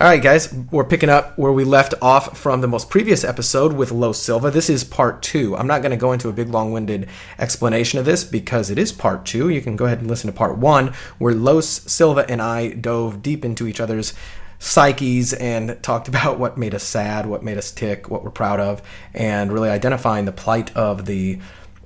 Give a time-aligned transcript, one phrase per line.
[0.00, 3.74] All right, guys, we're picking up where we left off from the most previous episode
[3.74, 4.50] with Los Silva.
[4.50, 5.54] This is part two.
[5.54, 7.06] I'm not going to go into a big, long winded
[7.38, 9.50] explanation of this because it is part two.
[9.50, 13.20] You can go ahead and listen to part one, where Los Silva and I dove
[13.20, 14.14] deep into each other's
[14.58, 18.58] psyches and talked about what made us sad, what made us tick, what we're proud
[18.58, 18.80] of,
[19.12, 21.38] and really identifying the plight of the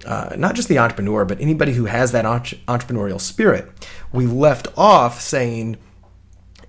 [0.07, 3.73] uh, not just the entrepreneur, but anybody who has that entre- entrepreneurial spirit.
[4.13, 5.79] We left off saying,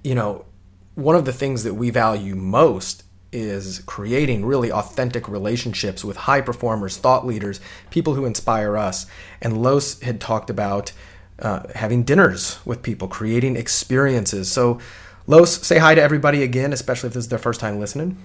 [0.04, 0.45] you know,
[0.96, 6.40] one of the things that we value most is creating really authentic relationships with high
[6.40, 9.06] performers, thought leaders, people who inspire us.
[9.42, 10.94] And Los had talked about
[11.40, 14.50] uh, having dinners with people, creating experiences.
[14.50, 14.80] So,
[15.28, 18.18] Los, say hi to everybody again, especially if this is their first time listening.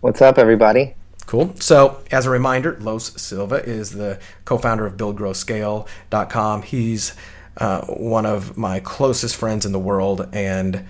[0.00, 0.96] What's up, everybody?
[1.26, 1.54] Cool.
[1.60, 6.62] So, as a reminder, Los Silva is the co founder of BuildGrowScale.com.
[6.62, 7.14] He's
[7.56, 10.28] uh, one of my closest friends in the world.
[10.32, 10.86] And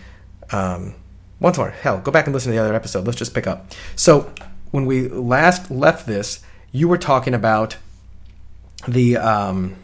[0.51, 0.95] um,
[1.41, 3.07] once more, hell, go back and listen to the other episode.
[3.07, 3.73] Let's just pick up.
[3.97, 4.33] So,
[4.71, 7.77] when we last left this, you were talking about
[8.87, 9.77] the um,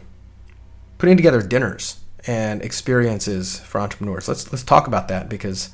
[0.97, 4.27] putting together dinners and experiences for entrepreneurs.
[4.27, 5.71] Let's let's talk about that because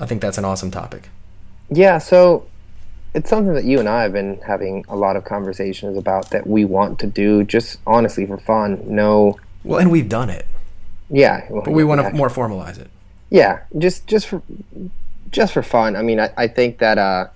[0.00, 1.08] I think that's an awesome topic.
[1.70, 2.46] Yeah, so
[3.14, 6.46] it's something that you and I have been having a lot of conversations about that
[6.46, 8.82] we want to do just honestly for fun.
[8.86, 9.38] No.
[9.64, 10.46] Well, and we've done it.
[11.08, 11.46] Yeah.
[11.50, 12.90] But we want to more formalize it.
[13.30, 14.42] Yeah, just just for
[15.30, 15.96] just for fun.
[15.96, 17.28] I mean, I, I think that uh,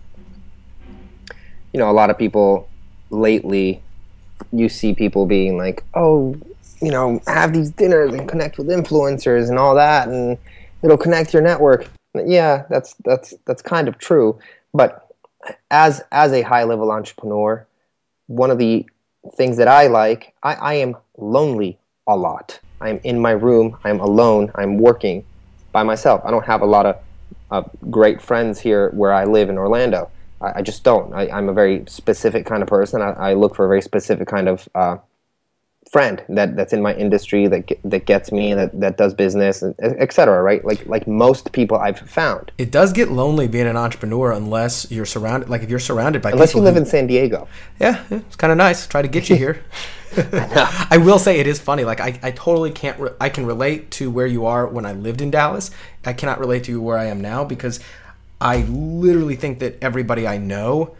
[1.72, 2.68] you know a lot of people
[3.10, 3.82] lately
[4.52, 6.36] you see people being like, oh,
[6.80, 10.38] you know, have these dinners and connect with influencers and all that, and
[10.82, 11.88] it'll connect your network.
[12.14, 14.38] Yeah, that's that's that's kind of true.
[14.72, 15.08] But
[15.70, 17.66] as as a high level entrepreneur,
[18.26, 18.86] one of the
[19.34, 22.60] things that I like, I, I am lonely a lot.
[22.80, 23.76] I'm in my room.
[23.84, 24.50] I'm alone.
[24.54, 25.24] I'm working
[25.72, 26.22] by myself.
[26.24, 26.96] I don't have a lot of
[27.50, 30.10] uh, great friends here where I live in Orlando.
[30.40, 31.12] I, I just don't.
[31.14, 33.02] I, am a very specific kind of person.
[33.02, 34.98] I, I, look for a very specific kind of uh,
[35.90, 40.40] friend that that's in my industry that that gets me that that does business etc
[40.40, 44.88] right like like most people i've found it does get lonely being an entrepreneur unless
[44.92, 47.48] you're surrounded like if you're surrounded by unless you live who, in san diego
[47.80, 49.64] yeah, yeah it's kind of nice try to get you here
[50.16, 53.46] I, I, will say it is funny like i, I totally can't re- i can
[53.46, 55.70] relate to where you are when i lived in dallas
[56.04, 57.78] i cannot relate to where i am now because
[58.40, 60.96] i literally think that everybody i know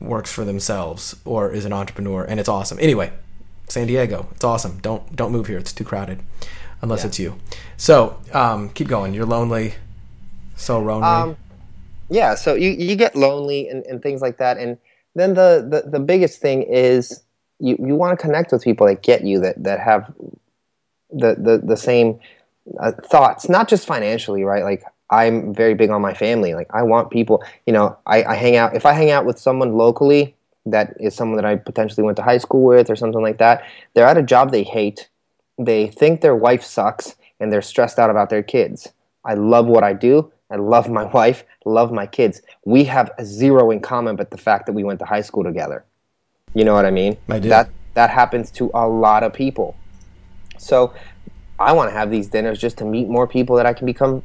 [0.00, 3.12] works for themselves or is an entrepreneur and it's awesome anyway
[3.68, 4.28] San Diego.
[4.32, 4.78] It's awesome.
[4.80, 5.58] Don't don't move here.
[5.58, 6.20] It's too crowded,
[6.82, 7.06] unless yeah.
[7.06, 7.40] it's you.
[7.76, 9.14] So um, keep going.
[9.14, 9.74] You're lonely.
[10.56, 11.06] So lonely.
[11.06, 11.36] Um,
[12.08, 12.34] yeah.
[12.34, 14.78] So you you get lonely and, and things like that, and
[15.14, 17.22] then the, the the biggest thing is
[17.60, 20.12] you you want to connect with people that get you that that have
[21.10, 22.20] the the the same
[22.80, 24.64] uh, thoughts, not just financially, right?
[24.64, 26.54] Like I'm very big on my family.
[26.54, 28.74] Like I want people, you know, I, I hang out.
[28.74, 30.34] If I hang out with someone locally,
[30.66, 33.64] that is someone that I potentially went to high school with or something like that.
[33.94, 35.08] They're at a job they hate.
[35.58, 38.88] They think their wife sucks and they're stressed out about their kids.
[39.24, 40.32] I love what I do.
[40.50, 42.40] I love my wife, love my kids.
[42.64, 45.84] We have zero in common but the fact that we went to high school together.
[46.54, 47.16] You know what I mean?
[47.28, 47.48] I do.
[47.48, 49.76] That that happens to a lot of people.
[50.58, 50.94] So
[51.58, 54.22] I want to have these dinners just to meet more people that I can become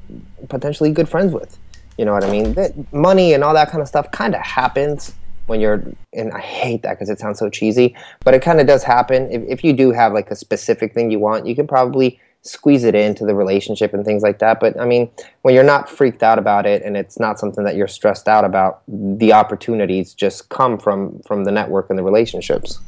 [0.47, 1.57] potentially good friends with.
[1.97, 2.53] You know what I mean?
[2.53, 5.13] That money and all that kind of stuff kind of happens
[5.47, 8.67] when you're and I hate that because it sounds so cheesy, but it kind of
[8.67, 9.29] does happen.
[9.31, 12.83] If, if you do have like a specific thing you want, you can probably squeeze
[12.83, 14.59] it into the relationship and things like that.
[14.59, 15.09] But I mean,
[15.41, 18.45] when you're not freaked out about it and it's not something that you're stressed out
[18.45, 22.79] about, the opportunities just come from from the network and the relationships.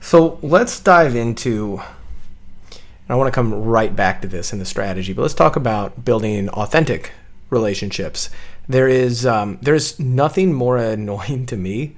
[0.00, 1.80] So let's dive into.
[3.08, 6.04] I want to come right back to this in the strategy, but let's talk about
[6.04, 7.12] building authentic
[7.50, 8.30] relationships
[8.68, 11.96] there is um, there's nothing more annoying to me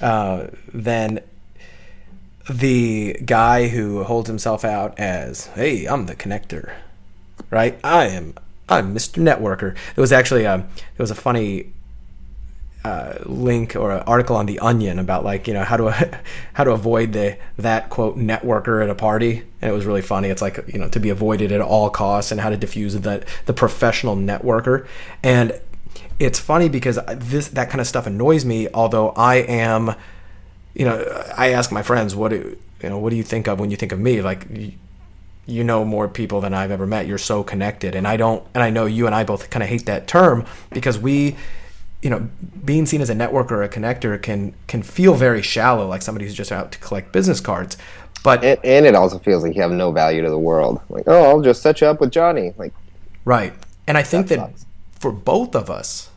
[0.00, 1.20] uh, than
[2.50, 6.72] the guy who holds himself out as, "Hey, I'm the connector,"
[7.50, 7.78] right?
[7.84, 8.34] I am
[8.68, 9.20] I'm Mr.
[9.22, 9.76] Networker.
[9.96, 11.72] It was actually a it was a funny
[12.84, 16.20] uh, link or an article on the Onion about like you know how to
[16.54, 20.28] how to avoid the that quote networker at a party, and it was really funny.
[20.28, 23.26] It's like you know to be avoided at all costs, and how to diffuse the
[23.46, 24.86] the professional networker.
[25.22, 25.60] And
[26.18, 28.68] it's funny because this that kind of stuff annoys me.
[28.72, 29.94] Although I am,
[30.74, 33.60] you know, I ask my friends, what do you know, what do you think of
[33.60, 34.22] when you think of me?
[34.22, 34.72] Like, you,
[35.46, 37.06] you know more people than I've ever met.
[37.06, 38.46] You're so connected, and I don't.
[38.54, 41.36] And I know you and I both kind of hate that term because we,
[42.02, 42.28] you know,
[42.64, 46.24] being seen as a networker or a connector can can feel very shallow, like somebody
[46.24, 47.76] who's just out to collect business cards.
[48.22, 50.80] But and, and it also feels like you have no value to the world.
[50.88, 52.54] Like, oh, I'll just set you up with Johnny.
[52.56, 52.72] Like,
[53.24, 53.52] right.
[53.86, 54.64] And I think that, that
[54.98, 56.10] for both of us,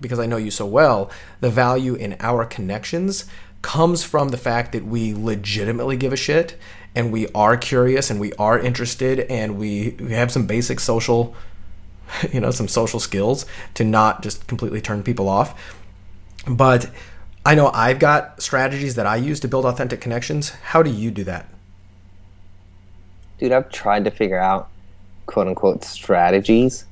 [0.00, 1.10] because I know you so well,
[1.40, 3.24] the value in our connections
[3.62, 6.56] comes from the fact that we legitimately give a shit
[6.94, 11.34] and we are curious and we are interested and we, we have some basic social
[12.32, 15.78] you know some social skills to not just completely turn people off.
[16.46, 16.90] But
[17.44, 20.50] i know i've got strategies that i use to build authentic connections.
[20.50, 21.48] How do you do that?
[23.38, 24.68] Dude i've tried to figure out
[25.26, 26.84] quote unquote strategies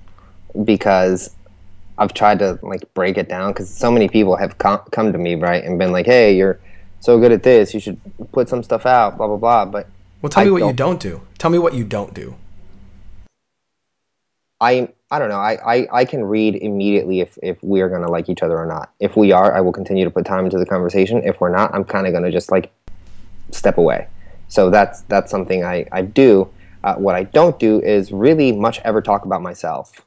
[0.64, 1.34] because
[1.98, 5.18] I've tried to like break it down because so many people have com- come to
[5.18, 6.60] me right and been like, "Hey, you're
[7.00, 7.74] so good at this.
[7.74, 8.00] You should
[8.32, 9.64] put some stuff out." Blah blah blah.
[9.64, 9.88] But
[10.22, 11.22] well, tell me what don't, you don't do.
[11.38, 12.36] Tell me what you don't do.
[14.60, 15.38] I I don't know.
[15.38, 18.66] I, I, I can read immediately if, if we are gonna like each other or
[18.66, 18.92] not.
[19.00, 21.22] If we are, I will continue to put time into the conversation.
[21.24, 22.70] If we're not, I'm kind of gonna just like
[23.50, 24.08] step away.
[24.48, 26.50] So that's that's something I I do.
[26.84, 30.04] Uh, what I don't do is really much ever talk about myself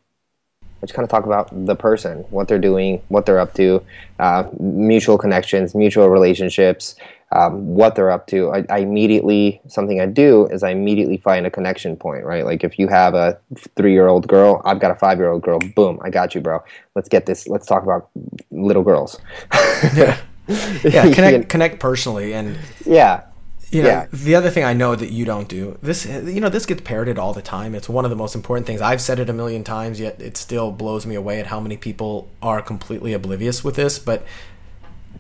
[0.82, 3.84] which kind of talk about the person, what they're doing, what they're up to,
[4.20, 6.96] uh, mutual connections, mutual relationships,
[7.32, 8.52] um, what they're up to.
[8.52, 12.44] I, I, immediately something I do is I immediately find a connection point, right?
[12.46, 13.40] Like if you have a
[13.76, 15.60] three-year-old girl, I've got a five-year-old girl.
[15.76, 16.62] Boom, I got you, bro.
[16.96, 17.48] Let's get this.
[17.48, 18.10] Let's talk about
[18.52, 19.20] little girls.
[19.96, 20.20] yeah,
[20.84, 21.14] yeah.
[21.14, 23.24] Connect, connect personally, and yeah,
[23.72, 24.08] you know, yeah.
[24.12, 27.18] the other thing I know that you don't do this, you know, this gets parroted
[27.18, 27.74] all the time.
[27.74, 28.82] It's one of the most important things.
[28.82, 31.78] I've said it a million times, yet it still blows me away at how many
[31.78, 33.98] people are completely oblivious with this.
[33.98, 34.26] But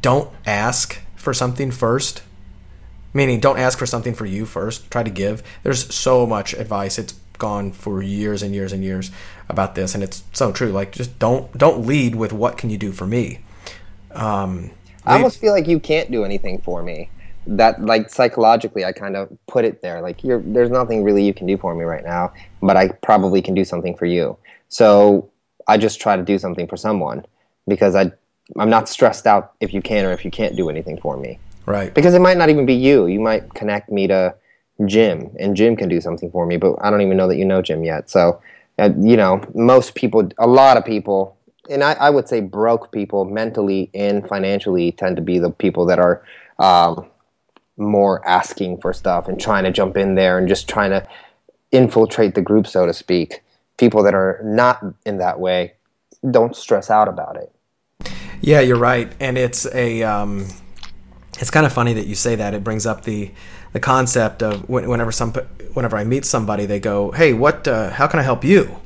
[0.01, 2.23] don't ask for something first.
[3.13, 4.91] Meaning, don't ask for something for you first.
[4.91, 5.43] Try to give.
[5.63, 6.99] There's so much advice.
[6.99, 9.11] It's gone for years and years and years
[9.47, 10.71] about this, and it's so true.
[10.71, 13.39] Like, just don't don't lead with what can you do for me.
[14.11, 14.71] Um,
[15.05, 17.09] I almost feel like you can't do anything for me
[17.47, 21.33] that like psychologically I kind of put it there like you're there's nothing really you
[21.33, 24.37] can do for me right now but I probably can do something for you.
[24.69, 25.29] So
[25.67, 27.25] I just try to do something for someone
[27.67, 28.11] because I
[28.57, 31.39] I'm not stressed out if you can or if you can't do anything for me.
[31.65, 31.93] Right.
[31.93, 33.07] Because it might not even be you.
[33.07, 34.35] You might connect me to
[34.85, 37.45] Jim and Jim can do something for me but I don't even know that you
[37.45, 38.09] know Jim yet.
[38.09, 38.41] So
[38.77, 41.37] uh, you know most people a lot of people
[41.69, 45.85] and I, I would say broke people mentally and financially tend to be the people
[45.85, 46.23] that are
[46.59, 47.07] um,
[47.81, 51.07] more asking for stuff and trying to jump in there and just trying to
[51.71, 53.43] infiltrate the group, so to speak.
[53.77, 55.73] People that are not in that way
[56.29, 57.51] don't stress out about it.
[58.41, 60.47] Yeah, you're right, and it's a um,
[61.39, 62.53] it's kind of funny that you say that.
[62.53, 63.31] It brings up the
[63.73, 65.33] the concept of whenever some
[65.73, 67.67] whenever I meet somebody, they go, "Hey, what?
[67.67, 68.77] Uh, how can I help you?"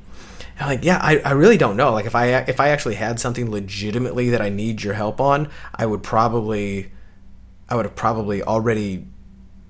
[0.60, 1.92] I'm like, yeah, I, I really don't know.
[1.92, 5.50] Like, if I if I actually had something legitimately that I need your help on,
[5.74, 6.92] I would probably
[7.70, 9.08] I would have probably already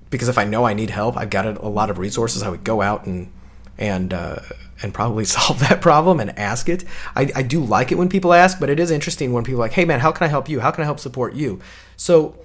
[0.10, 2.44] because if I know I need help, I've got a lot of resources.
[2.44, 3.32] I would go out and
[3.78, 4.38] and uh,
[4.82, 6.84] and probably solve that problem and ask it.
[7.16, 9.74] I, I do like it when people ask, but it is interesting when people like,
[9.74, 10.60] "Hey, man, how can I help you?
[10.60, 11.60] How can I help support you?"
[11.98, 12.38] So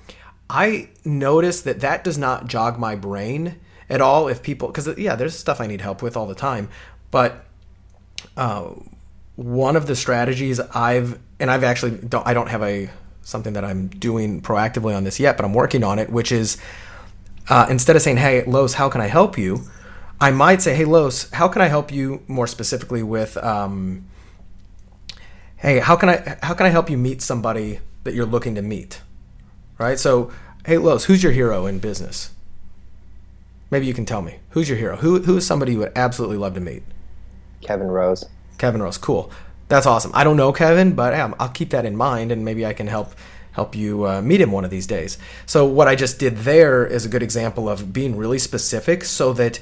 [0.48, 4.28] I notice that that does not jog my brain at all.
[4.28, 6.68] If people, because yeah, there's stuff I need help with all the time,
[7.10, 7.44] but
[8.36, 8.70] uh,
[9.36, 12.90] one of the strategies I've and I've actually don't I don't have a
[13.22, 16.56] something that I'm doing proactively on this yet, but I'm working on it, which is
[17.48, 19.62] uh, instead of saying, "Hey, Los, how can I help you?"
[20.20, 24.06] I might say, "Hey, Los, how can I help you more specifically with?" Um,
[25.56, 28.62] hey, how can I how can I help you meet somebody that you're looking to
[28.62, 29.00] meet?
[29.78, 29.98] Right.
[29.98, 30.30] So,
[30.66, 32.30] hey, Los, who's your hero in business?
[33.70, 34.96] Maybe you can tell me who's your hero.
[34.96, 36.82] Who who is somebody you would absolutely love to meet?
[37.62, 38.24] Kevin Rose.
[38.58, 39.30] Kevin Rose, cool.
[39.70, 40.10] That's awesome.
[40.14, 42.88] I don't know Kevin, but yeah, I'll keep that in mind, and maybe I can
[42.88, 43.14] help
[43.52, 45.16] help you uh, meet him one of these days.
[45.46, 49.32] So what I just did there is a good example of being really specific, so
[49.34, 49.60] that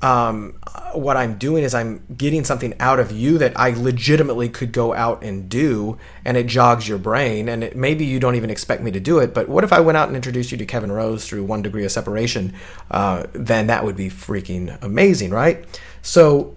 [0.00, 0.54] um,
[0.94, 4.94] what I'm doing is I'm getting something out of you that I legitimately could go
[4.94, 7.50] out and do, and it jogs your brain.
[7.50, 9.80] And it, maybe you don't even expect me to do it, but what if I
[9.80, 12.54] went out and introduced you to Kevin Rose through one degree of separation?
[12.90, 15.64] Uh, then that would be freaking amazing, right?
[16.00, 16.56] So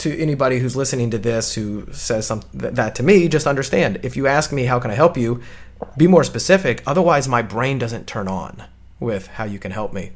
[0.00, 4.16] to anybody who's listening to this who says some, that to me, just understand if
[4.16, 5.42] you ask me, how can I help you?
[5.96, 6.82] Be more specific.
[6.86, 8.64] Otherwise, my brain doesn't turn on
[8.98, 10.12] with how you can help me.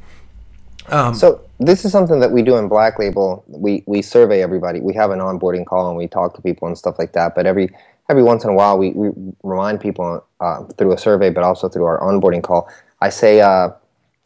[0.88, 3.44] Um, so this is something that we do in Black Label.
[3.46, 4.80] We we survey everybody.
[4.80, 7.34] We have an onboarding call and we talk to people and stuff like that.
[7.34, 7.70] But every
[8.10, 9.10] every once in a while, we, we
[9.42, 12.68] remind people uh, through a survey, but also through our onboarding call.
[13.00, 13.70] I say, uh,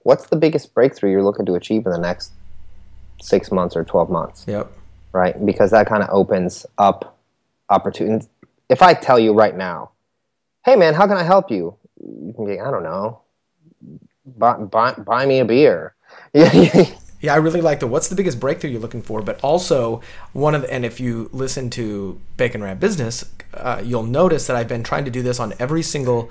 [0.02, 2.32] what's the biggest breakthrough you're looking to achieve in the next
[3.20, 4.44] six months or twelve months?
[4.48, 4.77] Yep
[5.12, 5.44] right?
[5.44, 7.18] Because that kind of opens up
[7.70, 8.28] opportunities.
[8.68, 9.92] If I tell you right now,
[10.64, 11.76] hey man, how can I help you?
[12.00, 13.22] You can be, I don't know,
[14.24, 15.94] buy, buy, buy me a beer.
[17.20, 20.00] Yeah, I really like the what's the biggest breakthrough you're looking for, but also
[20.32, 23.24] one of the, and if you listen to Bacon Wrapped Business,
[23.54, 26.30] uh, you'll notice that I've been trying to do this on every single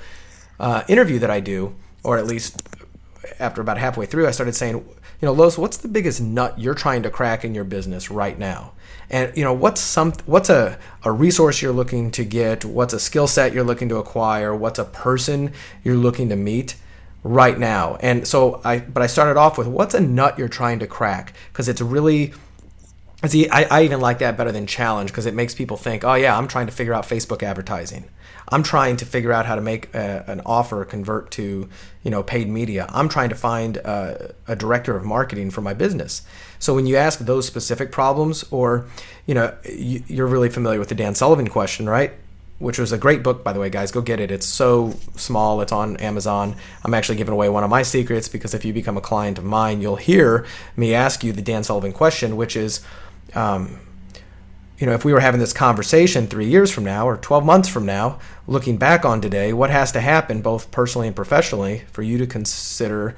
[0.61, 2.61] uh, interview that I do, or at least
[3.37, 4.87] after about halfway through, I started saying,
[5.21, 8.37] you know, Los, what's the biggest nut you're trying to crack in your business right
[8.37, 8.73] now?
[9.09, 12.65] And you know, what's some what's a, a resource you're looking to get?
[12.65, 14.55] What's a skill set you're looking to acquire?
[14.55, 16.75] What's a person you're looking to meet?
[17.27, 17.97] right now.
[17.99, 21.33] And so I, but I started off with what's a nut you're trying to crack
[21.51, 22.33] because it's really.
[23.25, 26.13] See, I, I even like that better than challenge because it makes people think, oh
[26.13, 28.05] yeah, I'm trying to figure out Facebook advertising.
[28.49, 31.69] I'm trying to figure out how to make a, an offer convert to,
[32.03, 32.85] you know, paid media.
[32.89, 36.21] I'm trying to find a, a director of marketing for my business.
[36.59, 38.85] So when you ask those specific problems, or,
[39.25, 42.13] you know, you, you're really familiar with the Dan Sullivan question, right?
[42.59, 43.91] which was a great book, by the way, guys.
[43.91, 44.31] Go get it.
[44.31, 45.61] It's so small.
[45.61, 46.55] It's on Amazon.
[46.83, 49.43] I'm actually giving away one of my secrets because if you become a client of
[49.43, 52.83] mine, you'll hear me ask you the Dan Sullivan question, which is,
[53.35, 53.79] um,
[54.77, 57.67] you know, if we were having this conversation three years from now or 12 months
[57.67, 62.03] from now, looking back on today, what has to happen, both personally and professionally, for
[62.03, 63.15] you to consider,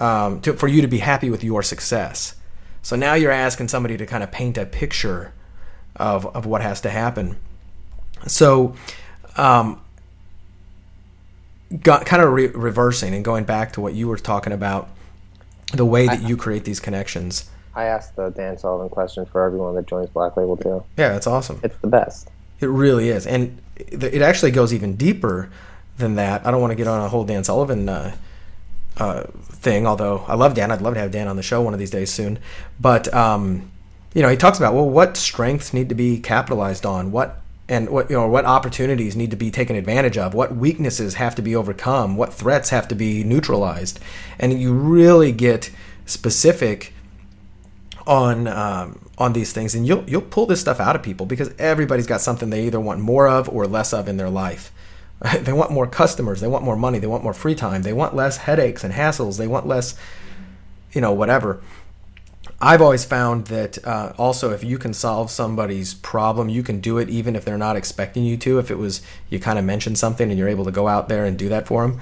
[0.00, 2.36] um, to, for you to be happy with your success?
[2.80, 5.34] So now you're asking somebody to kind of paint a picture
[5.96, 7.36] of, of what has to happen.
[8.26, 8.74] So,
[9.36, 9.82] um,
[11.82, 14.88] got kind of re- reversing and going back to what you were talking about,
[15.74, 17.50] the way that you create these connections.
[17.78, 20.82] I asked the Dan Sullivan question for everyone that joins Black Label too.
[20.96, 21.60] Yeah, that's awesome.
[21.62, 22.28] It's the best.
[22.58, 25.48] It really is, and it actually goes even deeper
[25.96, 26.44] than that.
[26.44, 28.16] I don't want to get on a whole Dan Sullivan uh,
[28.96, 30.72] uh, thing, although I love Dan.
[30.72, 32.40] I'd love to have Dan on the show one of these days soon.
[32.80, 33.70] But um,
[34.12, 37.90] you know, he talks about well, what strengths need to be capitalized on, what and
[37.90, 41.42] what you know what opportunities need to be taken advantage of what weaknesses have to
[41.42, 44.00] be overcome what threats have to be neutralized
[44.38, 45.70] and you really get
[46.06, 46.94] specific
[48.08, 51.52] on um, on these things and you'll you'll pull this stuff out of people because
[51.58, 54.72] everybody's got something they either want more of or less of in their life
[55.40, 58.16] they want more customers they want more money they want more free time they want
[58.16, 59.94] less headaches and hassles they want less
[60.92, 61.62] you know whatever
[62.60, 66.98] I've always found that uh, also if you can solve somebody's problem, you can do
[66.98, 68.58] it even if they're not expecting you to.
[68.58, 69.00] If it was
[69.30, 71.68] you kind of mentioned something and you're able to go out there and do that
[71.68, 72.00] for them,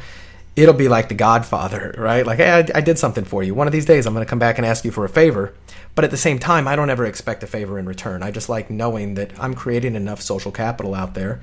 [0.56, 2.26] it'll be like the Godfather, right?
[2.26, 3.54] Like, hey, I, I did something for you.
[3.54, 5.54] One of these days, I'm going to come back and ask you for a favor.
[5.94, 8.22] But at the same time, I don't ever expect a favor in return.
[8.22, 11.40] I just like knowing that I'm creating enough social capital out there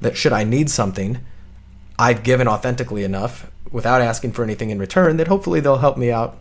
[0.00, 1.20] that should I need something,
[1.98, 6.10] I've given authentically enough without asking for anything in return that hopefully they'll help me
[6.10, 6.38] out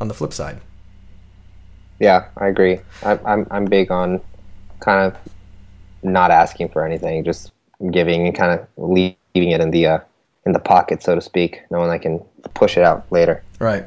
[0.00, 0.60] on the flip side.
[2.00, 2.80] Yeah, I agree.
[3.02, 4.20] I'm I'm I'm big on
[4.80, 5.18] kind of
[6.02, 7.52] not asking for anything, just
[7.90, 9.98] giving and kind of leaving it in the uh,
[10.48, 12.18] in the pocket, so to speak, knowing I can
[12.54, 13.44] push it out later.
[13.60, 13.84] Right.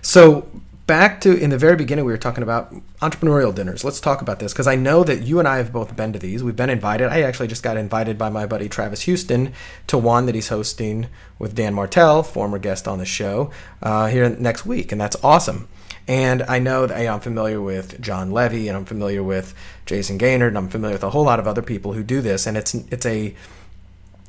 [0.00, 0.48] So
[0.86, 3.84] back to in the very beginning, we were talking about entrepreneurial dinners.
[3.84, 6.18] Let's talk about this because I know that you and I have both been to
[6.18, 6.42] these.
[6.44, 7.08] We've been invited.
[7.08, 9.52] I actually just got invited by my buddy Travis Houston
[9.88, 11.08] to one that he's hosting
[11.38, 13.50] with Dan Martell, former guest on the show,
[13.82, 15.68] uh, here next week, and that's awesome.
[16.08, 19.54] And I know that I'm familiar with Jon Levy and I'm familiar with
[19.86, 22.46] Jayson Gaignard and I'm familiar with a whole lot of other people who do this.
[22.46, 23.34] And it's it's a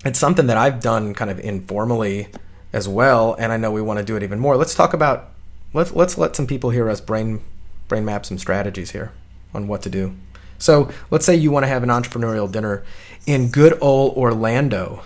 [0.06, 2.28] it's something that I've done kind of informally
[2.74, 3.36] as well.
[3.40, 4.58] And I know we want to do it even more.
[4.58, 5.32] Let's talk about
[5.74, 7.42] let's let's let some people hear us brain
[7.88, 9.12] brain map some strategies here
[9.54, 10.16] on what to do.
[10.58, 12.84] So let's say you want to have an entrepreneurial dinner
[13.26, 15.04] in good old Orlando.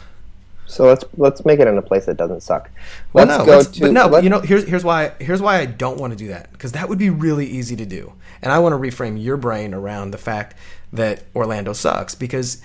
[0.66, 2.70] So let's let's make it in a place that doesn't suck.
[3.14, 5.66] Let's no, go to, but no, but you know, here's here's why here's why I
[5.66, 8.60] don't want to do that because that would be really easy to do, and I
[8.60, 10.56] want to reframe your brain around the fact
[10.94, 12.62] that Orlando sucks because.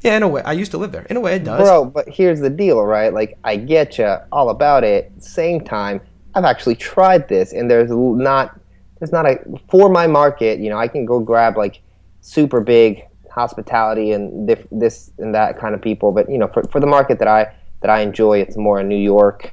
[0.00, 1.06] Yeah, in a way, I used to live there.
[1.10, 1.60] In a way, it does.
[1.60, 3.12] Bro, but here's the deal, right?
[3.12, 5.12] Like, I get you all about it.
[5.18, 6.00] Same time,
[6.34, 8.58] I've actually tried this, and there's not,
[9.00, 9.38] there's not a
[9.68, 10.60] for my market.
[10.60, 11.80] You know, I can go grab like
[12.20, 16.12] super big hospitality and this and that kind of people.
[16.12, 18.88] But you know, for, for the market that I that I enjoy, it's more in
[18.88, 19.52] New York,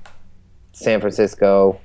[0.73, 1.79] San Francisco,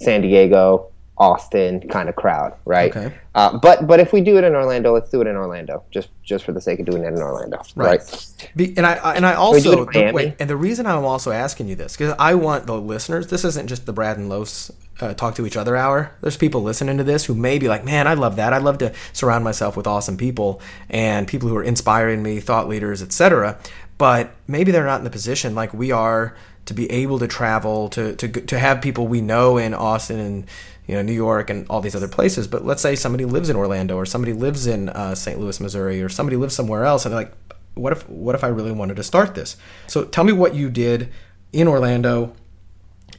[0.00, 2.94] San Diego, Austin kind of crowd, right?
[2.94, 3.14] Okay.
[3.36, 6.08] Uh, but but if we do it in Orlando, let's do it in Orlando, just
[6.24, 8.00] just for the sake of doing it in Orlando, right?
[8.00, 8.50] right?
[8.56, 11.76] Be, and I and I also the, wait, and the reason I'm also asking you
[11.76, 13.28] this because I want the listeners.
[13.28, 16.12] This isn't just the Brad and Los uh, talk to each other hour.
[16.20, 18.52] There's people listening to this who may be like, man, I love that.
[18.52, 22.68] I love to surround myself with awesome people and people who are inspiring me, thought
[22.68, 23.58] leaders, etc.
[23.98, 26.34] But maybe they're not in the position like we are
[26.66, 30.46] to be able to travel to to to have people we know in Austin and
[30.86, 32.46] you know New York and all these other places.
[32.46, 35.38] But let's say somebody lives in Orlando or somebody lives in uh, St.
[35.38, 37.32] Louis, Missouri, or somebody lives somewhere else, and they're like,
[37.74, 39.56] what if what if I really wanted to start this?
[39.86, 41.10] So tell me what you did
[41.52, 42.34] in Orlando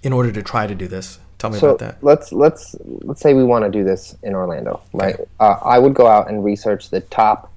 [0.03, 1.19] in order to try to do this.
[1.37, 2.03] Tell me so about that.
[2.03, 5.19] let's let's let's say we want to do this in Orlando, right?
[5.39, 7.51] Uh, I would go out and research the top,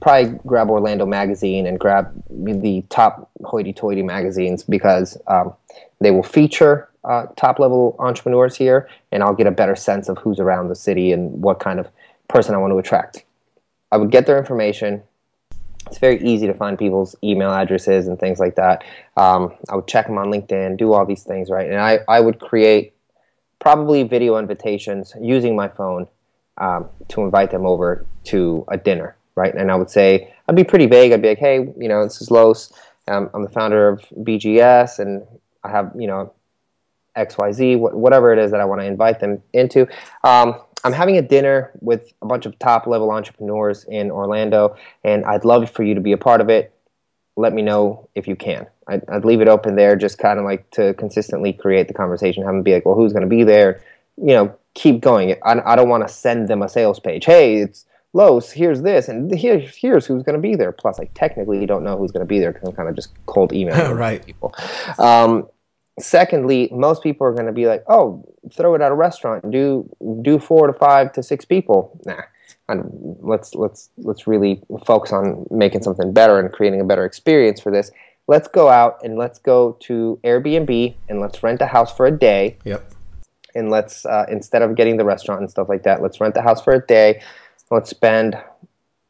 [0.00, 5.54] probably grab Orlando Magazine and grab the top hoity-toity magazines because um,
[6.00, 10.38] they will feature uh, top-level entrepreneurs here, and I'll get a better sense of who's
[10.38, 11.88] around the city and what kind of
[12.28, 13.24] person I want to attract.
[13.90, 15.02] I would get their information.
[15.86, 18.84] It's very easy to find people's email addresses and things like that.
[19.16, 21.68] Um, I would check them on LinkedIn, do all these things, right?
[21.68, 22.92] And I, I would create
[23.58, 26.06] probably video invitations using my phone
[26.58, 29.54] um, to invite them over to a dinner, right?
[29.54, 31.12] And I would say, I'd be pretty vague.
[31.12, 32.70] I'd be like, hey, you know, this is Los.
[33.06, 35.26] Um, I'm the founder of BGS, and
[35.64, 36.32] I have, you know,
[37.18, 39.86] XYZ, wh- whatever it is that I want to invite them into.
[40.24, 45.24] Um, I'm having a dinner with a bunch of top level entrepreneurs in Orlando, and
[45.24, 46.72] I'd love for you to be a part of it.
[47.36, 48.66] Let me know if you can.
[48.86, 52.44] I'd, I'd leave it open there, just kind of like to consistently create the conversation.
[52.44, 53.82] Have them be like, well, who's going to be there?
[54.16, 55.34] You know, keep going.
[55.44, 57.24] I, I don't want to send them a sales page.
[57.24, 57.84] Hey, it's
[58.14, 60.72] Los, here's this, and here, here's who's going to be there.
[60.72, 63.12] Plus, I technically don't know who's going to be there because I'm kind of just
[63.26, 64.24] cold emailing Right.
[64.24, 64.54] people.
[64.98, 65.46] Um,
[65.98, 69.52] secondly, most people are going to be like, "Oh, throw it at a restaurant and
[69.52, 69.88] do
[70.22, 72.22] do four to five to six people." Nah,
[72.68, 77.60] and let's let's let's really focus on making something better and creating a better experience
[77.60, 77.90] for this.
[78.26, 82.10] Let's go out and let's go to Airbnb and let's rent a house for a
[82.10, 82.92] day Yep.
[83.54, 86.42] and let's uh, instead of getting the restaurant and stuff like that, let's rent the
[86.42, 87.22] house for a day.
[87.70, 88.36] Let's spend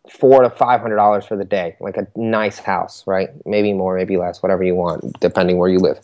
[0.09, 3.31] four to five hundred dollars for the day, like a nice house, right?
[3.45, 5.99] Maybe more, maybe less, whatever you want, depending where you live.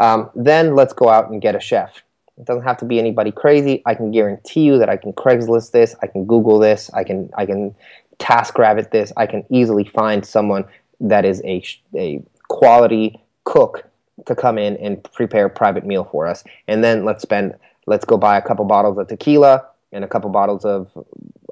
[0.00, 2.02] Um, then let's go out and get a chef.
[2.38, 3.82] It doesn't have to be anybody crazy.
[3.84, 7.30] I can guarantee you that I can Craigslist this, I can Google this, I can
[7.36, 7.74] I can
[8.18, 9.12] Task Rabbit this.
[9.16, 10.64] I can easily find someone
[11.00, 11.62] that is a
[11.94, 13.84] a quality cook
[14.26, 16.44] to come in and prepare a private meal for us.
[16.66, 17.54] And then let's spend
[17.86, 20.90] let's go buy a couple bottles of tequila and a couple bottles of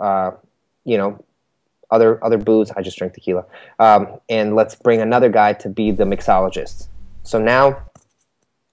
[0.01, 0.31] uh,
[0.85, 1.23] you know
[1.91, 2.71] other other booze.
[2.71, 3.45] I just drink tequila.
[3.79, 6.89] Um, and let's bring another guy to be the mixologist.
[7.23, 7.88] So now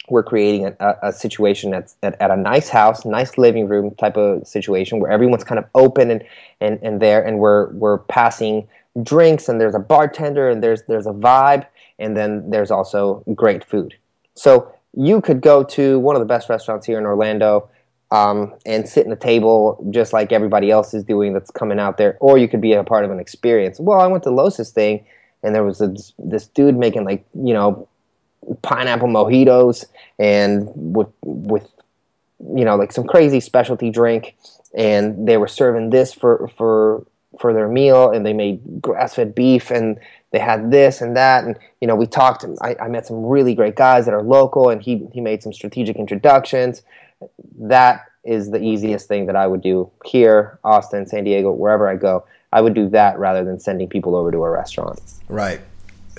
[0.10, 3.92] we're creating a, a, a situation that's at, at a nice house, nice living room
[3.96, 6.24] type of situation where everyone's kind of open and,
[6.62, 8.68] and, and there, and we're we're passing
[9.02, 11.66] drinks, and there's a bartender, and there's there's a vibe,
[12.00, 13.96] and then there's also great food.
[14.36, 17.70] So you could go to one of the best restaurants here in Orlando
[18.12, 21.98] um, and sit in a table just like everybody else is doing that's coming out
[21.98, 23.80] there, or you could be a part of an experience.
[23.80, 25.06] Well, I went to Los's thing,
[25.44, 27.88] and there was this, this dude making like you know
[28.62, 29.86] pineapple mojitos
[30.20, 31.70] and with with
[32.40, 34.36] you know like some crazy specialty drink,
[34.76, 37.06] and they were serving this for for
[37.40, 40.00] for their meal, and they made grass fed beef and
[40.32, 43.56] they had this and that and you know we talked I, I met some really
[43.56, 46.82] great guys that are local and he he made some strategic introductions
[47.58, 51.96] that is the easiest thing that I would do here, Austin, San Diego, wherever I
[51.96, 52.26] go.
[52.52, 55.00] I would do that rather than sending people over to a restaurant.
[55.30, 55.62] Right.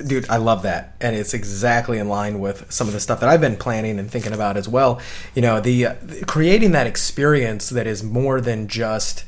[0.04, 0.94] Dude, I love that.
[1.00, 4.10] And it's exactly in line with some of the stuff that I've been planning and
[4.10, 5.00] thinking about as well.
[5.34, 5.94] You know, the, uh,
[6.26, 9.24] creating that experience that is more than just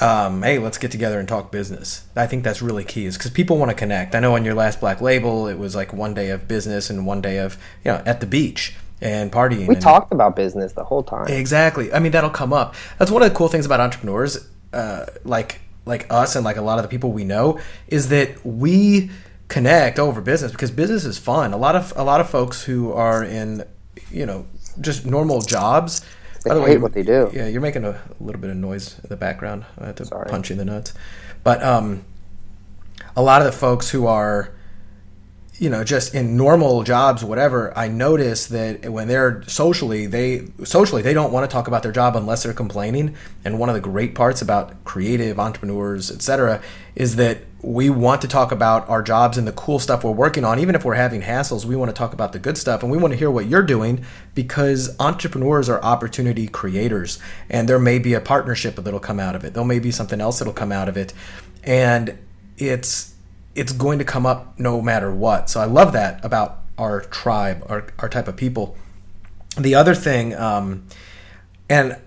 [0.00, 2.06] um, hey, let's get together and talk business.
[2.14, 4.14] I think that's really key, is because people want to connect.
[4.14, 7.06] I know on your last Black Label, it was like one day of business and
[7.06, 9.66] one day of you know at the beach and partying.
[9.66, 11.26] We and, talked about business the whole time.
[11.28, 11.92] Exactly.
[11.92, 12.74] I mean, that'll come up.
[12.98, 16.62] That's one of the cool things about entrepreneurs, uh, like like us and like a
[16.62, 19.10] lot of the people we know, is that we
[19.50, 21.52] connect over business because business is fun.
[21.52, 23.64] A lot of a lot of folks who are in,
[24.10, 24.46] you know,
[24.80, 26.02] just normal jobs.
[26.44, 27.30] They hate what they do.
[27.34, 29.66] Yeah, you're making a little bit of noise in the background.
[29.76, 30.30] I had to Sorry.
[30.30, 30.94] punch you in the nuts.
[31.44, 32.04] But um,
[33.14, 34.50] a lot of the folks who are
[35.60, 41.02] you know just in normal jobs whatever i notice that when they're socially they socially
[41.02, 43.14] they don't want to talk about their job unless they're complaining.
[43.44, 46.62] And one of the great parts about creative entrepreneurs etc
[46.94, 50.44] is that we want to talk about our jobs and the cool stuff we're working
[50.44, 50.58] on.
[50.58, 52.98] Even if we're having hassles we want to talk about the good stuff and we
[52.98, 57.18] want to hear what you're doing because entrepreneurs are opportunity creators.
[57.48, 59.54] And there may be a partnership that'll come out of it.
[59.54, 61.12] There may be something else that'll come out of it.
[61.62, 62.18] And
[62.56, 63.09] it's
[63.54, 65.50] it's going to come up no matter what.
[65.50, 68.76] So I love that about our tribe, our, our type of people.
[69.58, 70.86] The other thing, um,
[71.68, 71.98] and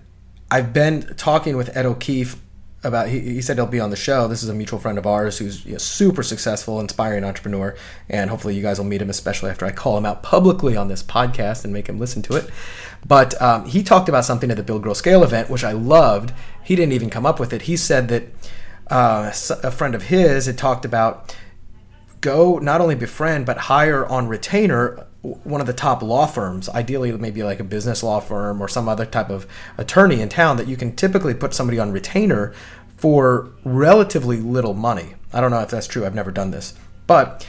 [0.50, 2.40] I've been talking with Ed O'Keefe
[2.82, 4.28] about, he, he said he'll be on the show.
[4.28, 7.76] This is a mutual friend of ours who's a super successful, inspiring entrepreneur.
[8.08, 10.88] And hopefully you guys will meet him, especially after I call him out publicly on
[10.88, 12.50] this podcast and make him listen to it.
[13.06, 16.32] But um, he talked about something at the Build Grow Scale event, which I loved.
[16.62, 17.62] He didn't even come up with it.
[17.62, 18.24] He said that
[18.88, 21.36] uh, a friend of his had talked about
[22.20, 27.10] go not only befriend but hire on retainer one of the top law firms, ideally
[27.12, 29.46] maybe like a business law firm or some other type of
[29.78, 32.52] attorney in town that you can typically put somebody on retainer
[32.98, 35.14] for relatively little money.
[35.32, 36.04] I don't know if that's true.
[36.04, 36.74] I've never done this.
[37.06, 37.46] But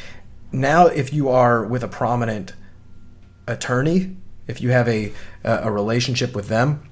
[0.51, 2.53] now if you are with a prominent
[3.45, 4.15] attorney,
[4.47, 5.11] if you have a
[5.43, 6.89] a relationship with them,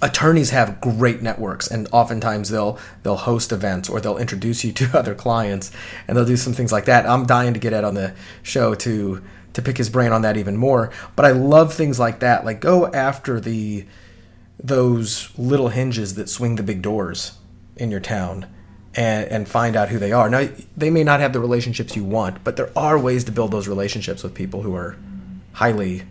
[0.00, 4.98] attorneys have great networks and oftentimes they'll they'll host events or they'll introduce you to
[4.98, 5.70] other clients
[6.06, 7.06] and they'll do some things like that.
[7.06, 9.22] I'm dying to get Ed on the show to
[9.54, 10.90] to pick his brain on that even more.
[11.16, 12.44] But I love things like that.
[12.44, 13.86] Like go after the
[14.60, 17.38] those little hinges that swing the big doors
[17.76, 18.46] in your town
[18.94, 20.28] and, and find out who they are.
[20.28, 23.50] Now they may not have the relationships you want, but there are ways to build
[23.50, 24.96] those relationships with people who are
[25.54, 26.04] highly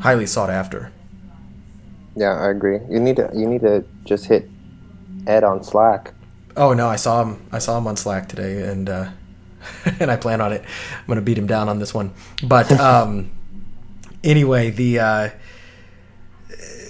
[0.00, 0.92] highly sought after.
[2.20, 2.80] Yeah, I agree.
[2.90, 4.46] You need to you need to just hit
[5.26, 6.12] Ed on Slack.
[6.54, 7.42] Oh no, I saw him.
[7.50, 9.08] I saw him on Slack today, and uh,
[9.98, 10.62] and I plan on it.
[10.98, 12.12] I'm gonna beat him down on this one.
[12.46, 13.30] But um,
[14.22, 15.30] anyway, the uh,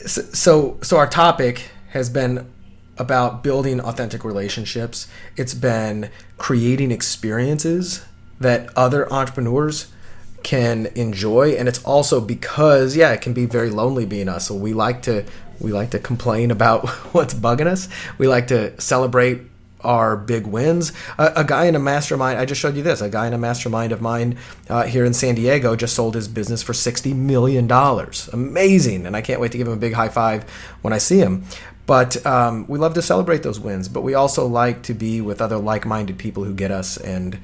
[0.04, 2.50] so so our topic has been
[2.98, 5.06] about building authentic relationships.
[5.36, 8.04] It's been creating experiences
[8.40, 9.92] that other entrepreneurs
[10.42, 14.46] can enjoy and it's also because yeah it can be very lonely being us.
[14.48, 15.24] So we like to
[15.60, 17.88] we like to complain about what's bugging us.
[18.18, 19.42] We like to celebrate
[19.82, 20.92] our big wins.
[21.18, 23.38] A, a guy in a mastermind i just showed you this a guy in a
[23.38, 24.36] mastermind of mine
[24.68, 28.28] uh, here in san diego just sold his business for 60 million dollars.
[28.32, 30.48] Amazing and i can't wait to give him a big high five
[30.82, 31.44] when i see him.
[31.86, 35.40] But um, we love to celebrate those wins but we also like to be with
[35.40, 37.38] other like-minded people who get us and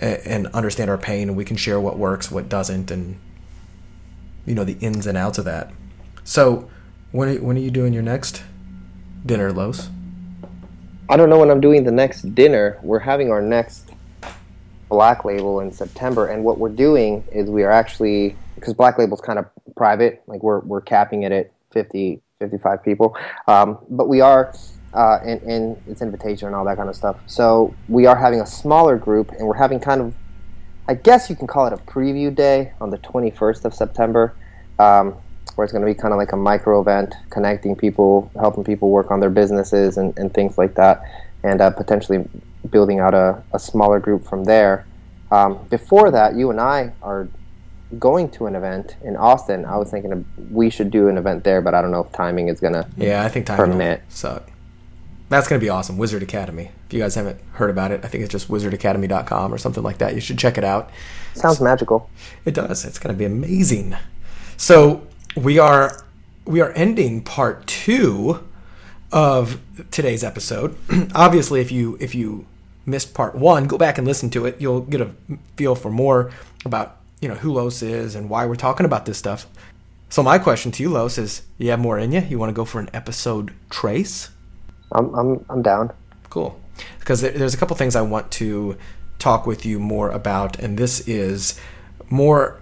[0.00, 3.18] and understand our pain and we can share what works what doesn't and
[4.46, 5.70] you know the ins and outs of that.
[6.24, 6.68] So
[7.12, 8.42] when are, when are you doing your next
[9.24, 9.90] dinner los?
[11.10, 12.78] I don't know when i'm doing the next dinner.
[12.82, 13.90] We're having our next
[14.88, 19.20] black label in september and what we're doing is we are actually because black label's
[19.20, 24.20] kind of private like we're, we're capping it at 50 55 people um, but we
[24.20, 24.54] are
[24.94, 27.16] uh, and, and its invitation and all that kind of stuff.
[27.26, 30.14] So we are having a smaller group, and we're having kind of,
[30.88, 34.34] I guess you can call it a preview day on the 21st of September,
[34.78, 35.14] um,
[35.54, 38.90] where it's going to be kind of like a micro event, connecting people, helping people
[38.90, 41.02] work on their businesses and, and things like that,
[41.42, 42.28] and uh, potentially
[42.70, 44.86] building out a, a smaller group from there.
[45.30, 47.28] Um, before that, you and I are
[47.98, 49.64] going to an event in Austin.
[49.64, 52.48] I was thinking we should do an event there, but I don't know if timing
[52.48, 54.02] is going to yeah, I think timing permit.
[54.08, 54.50] suck.
[55.28, 55.98] That's going to be awesome.
[55.98, 56.70] Wizard Academy.
[56.86, 59.98] If you guys haven't heard about it, I think it's just wizardacademy.com or something like
[59.98, 60.14] that.
[60.14, 60.90] You should check it out.
[61.34, 62.08] Sounds magical.
[62.44, 62.84] It does.
[62.84, 63.94] It's going to be amazing.
[64.56, 66.04] So, we are
[66.46, 68.42] we are ending part 2
[69.12, 69.60] of
[69.90, 70.76] today's episode.
[71.14, 72.46] Obviously, if you if you
[72.86, 74.60] missed part 1, go back and listen to it.
[74.60, 75.10] You'll get a
[75.56, 76.32] feel for more
[76.64, 79.46] about, you know, who Los is and why we're talking about this stuff.
[80.08, 82.20] So my question to you, Los, is you have more in you?
[82.20, 84.30] You want to go for an episode trace?
[84.92, 85.92] I'm I'm I'm down.
[86.30, 86.58] Cool.
[86.98, 88.76] Because there's a couple things I want to
[89.18, 91.58] talk with you more about, and this is
[92.08, 92.60] more.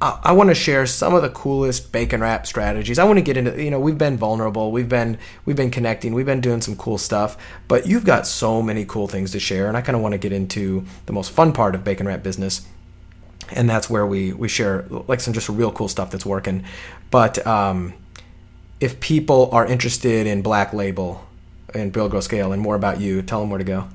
[0.00, 3.00] I, want to share some of the coolest bacon wrap strategies.
[3.00, 3.60] I want to get into.
[3.60, 4.70] You know, we've been vulnerable.
[4.70, 6.14] We've been we've been connecting.
[6.14, 7.36] We've been doing some cool stuff.
[7.66, 10.18] But you've got so many cool things to share, and I kind of want to
[10.18, 12.64] get into the most fun part of bacon wrap business
[13.52, 16.64] and that's where we we share like some just real cool stuff that's working.
[17.10, 17.94] But um,
[18.80, 21.26] if people are interested in Black Label
[21.74, 23.88] and Build Grow Scale and more about you, tell them where to go.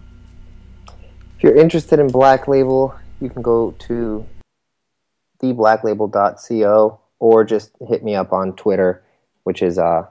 [1.37, 4.25] If you're interested in Black Label, you can go to
[5.41, 9.03] theblacklabel.co or just hit me up on Twitter,
[9.43, 10.05] which is uh,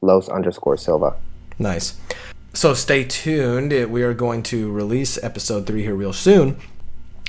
[0.00, 1.16] Los underscore Silva.
[1.58, 1.98] Nice.
[2.52, 3.72] So stay tuned.
[3.90, 6.60] We are going to release episode three here real soon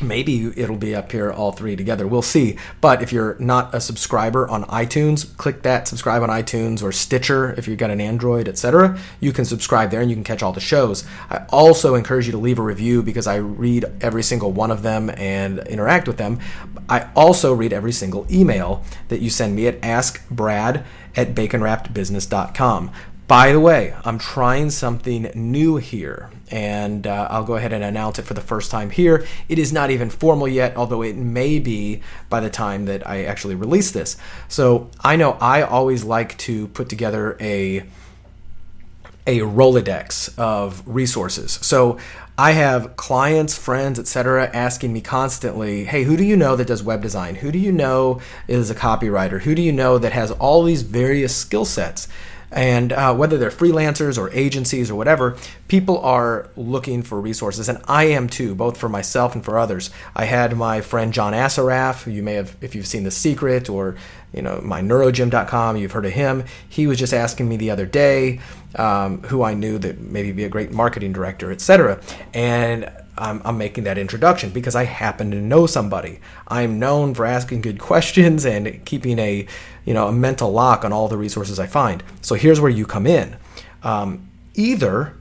[0.01, 2.07] maybe it'll be up here all three together.
[2.07, 2.57] We'll see.
[2.79, 7.53] But if you're not a subscriber on itunes click that subscribe on itunes or stitcher
[7.57, 10.53] if you've got an android etc you can subscribe there and you can catch all
[10.53, 11.05] the shows.
[11.29, 14.83] I also encourage you to leave a review because i read every single one of
[14.83, 16.39] them and interact with them.
[16.89, 20.85] I also read every single email that you send me at askbrad
[21.15, 22.91] at baconwrappedbusiness.com
[23.31, 28.19] by the way, I'm trying something new here, and uh, I'll go ahead and announce
[28.19, 29.25] it for the first time here.
[29.47, 33.23] It is not even formal yet, although it may be by the time that I
[33.23, 34.17] actually release this.
[34.49, 37.85] So I know I always like to put together a
[39.25, 41.53] a Rolodex of resources.
[41.61, 41.99] So
[42.37, 46.83] I have clients, friends, etc., asking me constantly, "Hey, who do you know that does
[46.83, 47.35] web design?
[47.35, 49.43] Who do you know is a copywriter?
[49.43, 52.09] Who do you know that has all these various skill sets?"
[52.51, 55.37] And uh, whether they're freelancers or agencies or whatever,
[55.67, 59.89] people are looking for resources, and I am too, both for myself and for others.
[60.15, 63.69] I had my friend John Assaraf, who you may have, if you've seen The Secret
[63.69, 63.95] or
[64.33, 66.45] you know my neurogym.com you've heard of him.
[66.67, 68.39] He was just asking me the other day
[68.75, 71.99] um, who i knew that maybe be a great marketing director etc
[72.33, 72.89] and
[73.21, 76.19] I'm, I'm, making that introduction because i happen to know somebody.
[76.47, 79.45] I'm known for asking good questions and keeping a
[79.85, 82.03] you know a mental lock on all the resources i find.
[82.21, 83.37] So here's where you come in.
[83.83, 85.15] Um, either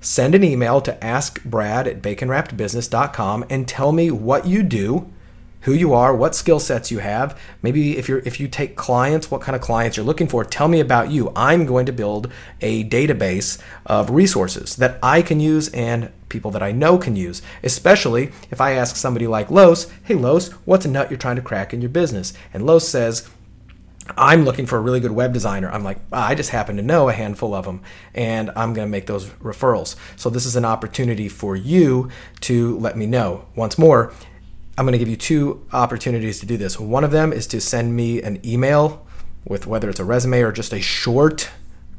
[0.00, 5.10] send an email to askbrad at baconwrappedbusiness.com and tell me what you do
[5.64, 7.38] who you are, what skill sets you have.
[7.62, 10.44] Maybe if you're if you take clients, what kind of clients you're looking for.
[10.44, 11.32] Tell me about you.
[11.34, 16.62] I'm going to build a database of resources that I can use and people that
[16.62, 17.40] I know can use.
[17.62, 21.42] Especially if I ask somebody like Los, "Hey Los, what's a nut you're trying to
[21.42, 23.28] crack in your business?" And Los says,
[24.18, 25.70] I'm looking for a really good web designer.
[25.70, 27.80] I'm like, ah, I just happen to know a handful of them,
[28.14, 29.96] and I'm going to make those referrals.
[30.16, 32.10] So, this is an opportunity for you
[32.42, 33.46] to let me know.
[33.56, 34.12] Once more,
[34.76, 36.80] I'm going to give you two opportunities to do this.
[36.80, 39.06] One of them is to send me an email
[39.46, 41.50] with whether it's a resume or just a short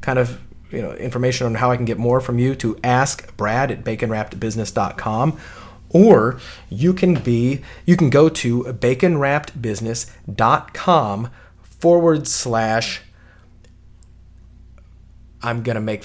[0.01, 3.37] kind of you know information on how I can get more from you to ask
[3.37, 5.39] Brad at baconwrappedbusiness.com
[5.89, 11.29] or you can be you can go to baconwrappedbusiness.com
[11.61, 13.01] forward slash
[15.41, 15.93] I'm gonna make